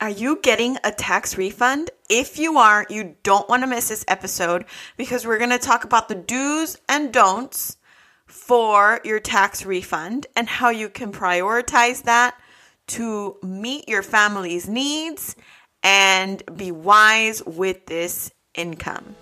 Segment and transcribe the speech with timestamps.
[0.00, 1.90] Are you getting a tax refund?
[2.08, 4.64] If you are, you don't want to miss this episode
[4.96, 7.78] because we're going to talk about the do's and don'ts
[8.24, 12.40] for your tax refund and how you can prioritize that
[12.88, 15.34] to meet your family's needs
[15.82, 19.16] and be wise with this income.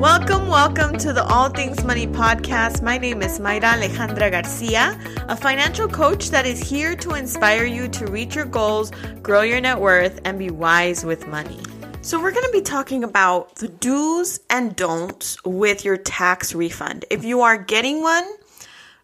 [0.00, 2.80] Welcome, welcome to the All Things Money podcast.
[2.82, 7.86] My name is Mayra Alejandra Garcia, a financial coach that is here to inspire you
[7.88, 11.60] to reach your goals, grow your net worth, and be wise with money.
[12.00, 17.04] So, we're going to be talking about the do's and don'ts with your tax refund.
[17.10, 18.26] If you are getting one,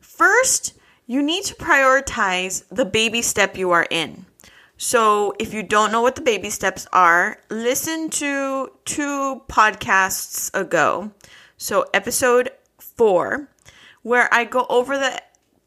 [0.01, 0.73] first,
[1.07, 4.25] you need to prioritize the baby step you are in.
[4.79, 11.13] So, if you don't know what the baby steps are, listen to two podcasts ago.
[11.57, 13.49] So, episode four,
[14.03, 15.23] where I go over the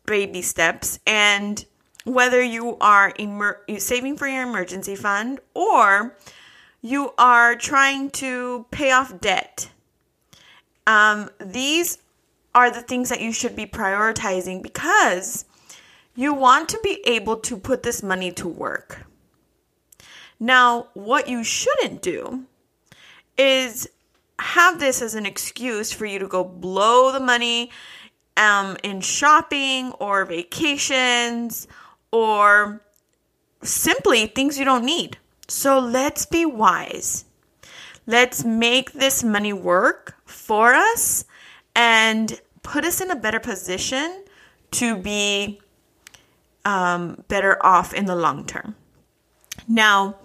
[0.05, 1.65] baby steps and
[2.03, 6.15] whether you are emer- saving for your emergency fund or
[6.81, 9.69] you are trying to pay off debt.
[10.87, 11.97] Um, these
[12.55, 15.45] are the things that you should be prioritizing because
[16.19, 19.05] you want to be able to put this money to work.
[20.37, 22.43] Now, what you shouldn't do
[23.37, 23.87] is
[24.37, 27.71] have this as an excuse for you to go blow the money
[28.35, 31.69] um, in shopping or vacations
[32.11, 32.81] or
[33.63, 35.17] simply things you don't need.
[35.47, 37.23] So let's be wise.
[38.07, 41.23] Let's make this money work for us
[41.77, 44.25] and put us in a better position
[44.71, 45.61] to be
[46.69, 48.75] um, better off in the long term.
[49.67, 50.17] Now,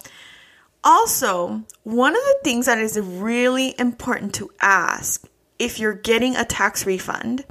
[0.83, 5.27] also, one of the things that is really important to ask
[5.59, 7.47] if you're getting a tax refund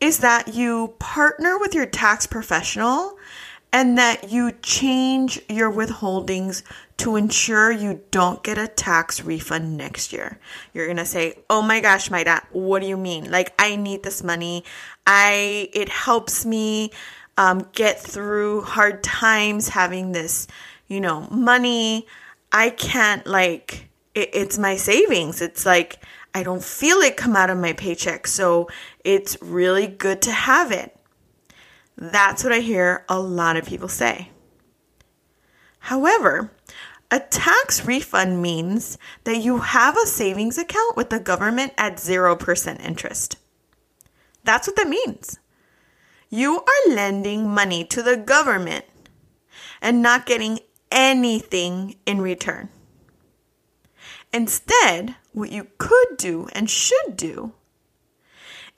[0.00, 3.18] is that you partner with your tax professional
[3.70, 6.62] and that you change your withholdings
[6.96, 10.38] to ensure you don't get a tax refund next year.
[10.72, 13.30] You're going to say, "Oh my gosh, Mayra, what do you mean?
[13.30, 14.64] Like I need this money.
[15.06, 16.92] I it helps me
[17.36, 20.46] um, get through hard times having this,
[20.86, 22.06] you know, money.
[22.52, 25.40] I can't like it, it's my savings.
[25.40, 25.98] It's like
[26.34, 28.68] I don't feel it come out of my paycheck, so
[29.04, 30.96] it's really good to have it."
[31.96, 34.30] That's what I hear a lot of people say.
[35.78, 36.50] However,
[37.10, 42.80] a tax refund means that you have a savings account with the government at 0%
[42.84, 43.36] interest.
[44.42, 45.38] That's what that means.
[46.34, 48.84] You are lending money to the government
[49.80, 50.58] and not getting
[50.90, 52.70] anything in return.
[54.32, 57.52] Instead, what you could do and should do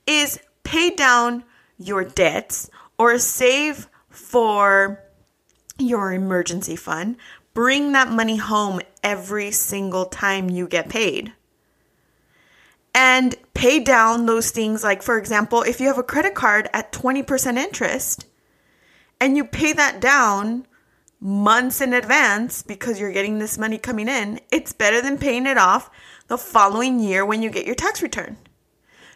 [0.06, 1.44] is pay down
[1.78, 2.68] your debts
[2.98, 5.02] or save for
[5.78, 7.16] your emergency fund.
[7.54, 11.32] Bring that money home every single time you get paid.
[12.98, 16.92] And pay down those things like, for example, if you have a credit card at
[16.92, 18.24] 20% interest
[19.20, 20.66] and you pay that down
[21.20, 25.58] months in advance because you're getting this money coming in, it's better than paying it
[25.58, 25.90] off
[26.28, 28.38] the following year when you get your tax return.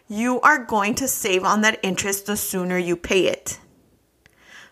[0.06, 3.60] You are going to save on that interest the sooner you pay it.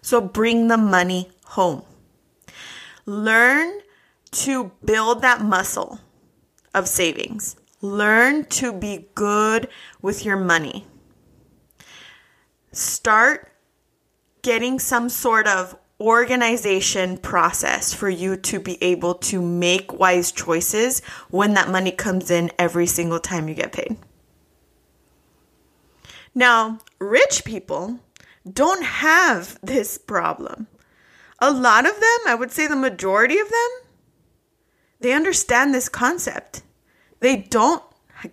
[0.03, 1.83] So bring the money home.
[3.07, 3.81] Learn
[4.33, 5.99] to build that muscle
[6.75, 7.57] of savings.
[7.81, 9.69] Learn to be good
[10.03, 10.87] with your money.
[12.72, 13.53] Start
[14.43, 21.00] getting some sort of organization process for you to be able to make wise choices
[21.31, 23.97] when that money comes in every single time you get paid.
[26.34, 27.99] Now, rich people
[28.50, 30.69] don't have this problem.
[31.41, 33.71] A lot of them, I would say the majority of them,
[35.00, 36.62] they understand this concept.
[37.21, 37.83] They don't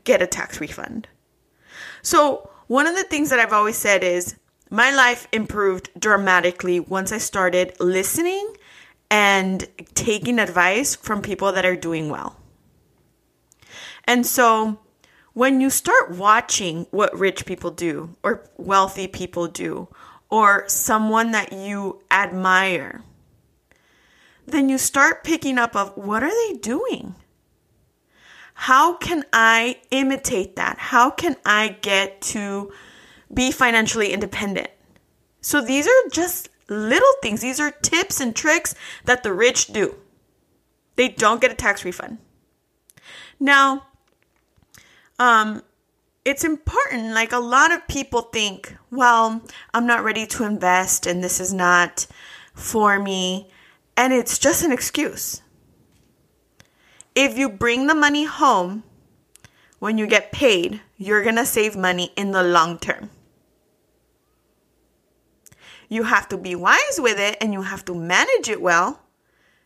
[0.04, 1.08] get a tax refund.
[2.02, 4.36] So, one of the things that I've always said is
[4.70, 8.56] my life improved dramatically once I started listening
[9.12, 12.38] and taking advice from people that are doing well.
[14.06, 14.80] And so,
[15.34, 19.88] when you start watching what rich people do or wealthy people do
[20.30, 23.04] or someone that you admire,
[24.48, 27.16] then you start picking up of what are they doing?
[28.66, 30.80] How can I imitate that?
[30.80, 32.72] How can I get to
[33.32, 34.70] be financially independent?
[35.40, 37.42] So these are just little things.
[37.42, 38.74] These are tips and tricks
[39.04, 39.94] that the rich do.
[40.96, 42.18] They don't get a tax refund.
[43.40, 43.86] Now,
[45.20, 45.62] um,
[46.26, 47.14] it's important.
[47.14, 49.44] Like a lot of people think, well,
[49.76, 52.08] I'm not ready to invest and this is not
[52.56, 53.48] for me.
[53.96, 55.44] And it's just an excuse.
[57.16, 58.84] If you bring the money home
[59.80, 63.10] when you get paid, you're going to save money in the long term.
[65.88, 69.02] You have to be wise with it and you have to manage it well.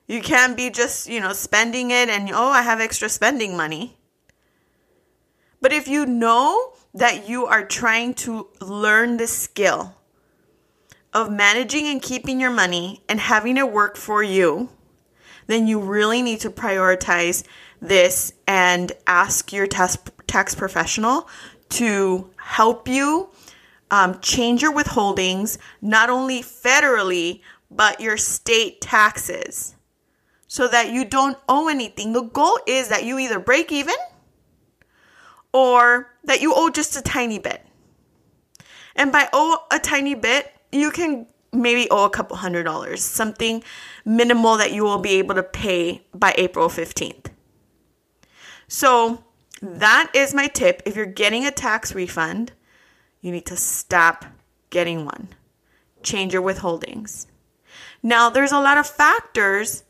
[0.05, 3.97] You can't be just, you know, spending it and, oh, I have extra spending money.
[5.61, 9.95] But if you know that you are trying to learn the skill
[11.13, 14.69] of managing and keeping your money and having it work for you,
[15.49, 17.43] then you really need to prioritize
[17.81, 19.97] this and ask your tax,
[20.27, 21.27] tax professional
[21.69, 23.29] to help you
[23.89, 27.41] um, change your withholdings, not only federally,
[27.71, 29.75] but your state taxes,
[30.45, 32.13] so that you don't owe anything.
[32.13, 33.95] The goal is that you either break even
[35.51, 37.65] or that you owe just a tiny bit.
[38.95, 43.63] And by owe a tiny bit, you can maybe owe a couple hundred dollars, something
[44.05, 47.27] minimal that you will be able to pay by April 15th.
[48.67, 49.23] So,
[49.61, 50.81] that is my tip.
[50.85, 52.53] If you're getting a tax refund,
[53.21, 54.25] you need to stop
[54.69, 55.29] getting one.
[56.03, 57.25] Change your withholdings.
[58.01, 59.83] Now, there's a lot of factors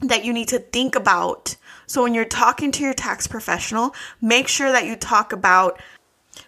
[0.00, 1.56] that you need to think about.
[1.86, 5.80] So, when you're talking to your tax professional, make sure that you talk about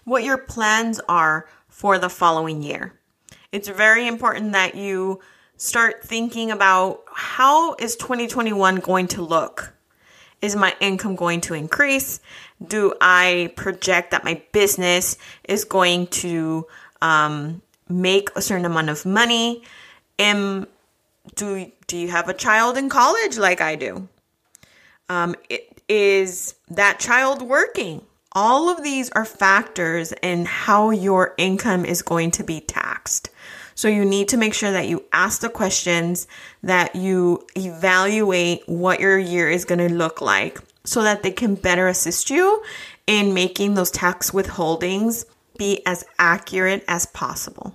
[0.04, 2.94] what your plans are for the following year.
[3.52, 5.20] It's very important that you
[5.56, 9.74] start thinking about how is 2021 going to look?
[10.42, 12.20] Is my income going to increase?
[12.66, 16.66] Do I project that my business is going to
[17.00, 19.62] um, make a certain amount of money?
[20.18, 20.66] Am
[21.34, 24.08] do do you have a child in college like I do?
[25.08, 28.02] Um, it, is that child working?
[28.36, 33.30] All of these are factors in how your income is going to be taxed.
[33.74, 36.28] So you need to make sure that you ask the questions,
[36.62, 41.54] that you evaluate what your year is going to look like so that they can
[41.54, 42.62] better assist you
[43.06, 45.24] in making those tax withholdings
[45.56, 47.74] be as accurate as possible.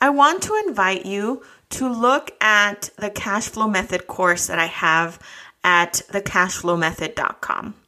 [0.00, 4.66] I want to invite you to look at the cash flow method course that I
[4.66, 5.18] have
[5.64, 7.81] at thecashflowmethod.com.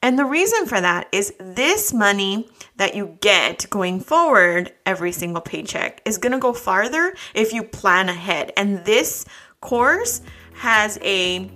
[0.00, 5.42] And the reason for that is this money that you get going forward every single
[5.42, 8.52] paycheck is going to go farther if you plan ahead.
[8.56, 9.24] And this
[9.60, 10.22] course
[10.54, 11.50] has a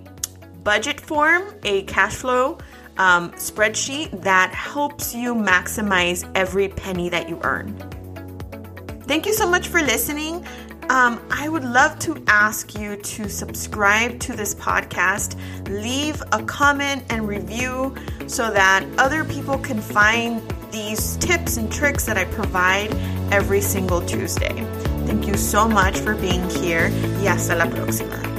[0.63, 2.57] budget form, a cash flow
[2.97, 7.75] um, spreadsheet that helps you maximize every penny that you earn.
[9.03, 10.45] Thank you so much for listening.
[10.89, 15.37] Um, I would love to ask you to subscribe to this podcast,
[15.69, 17.95] leave a comment and review
[18.27, 20.41] so that other people can find
[20.71, 22.93] these tips and tricks that I provide
[23.31, 24.53] every single Tuesday.
[25.05, 26.89] Thank you so much for being here
[27.21, 28.32] y hasta la próxima.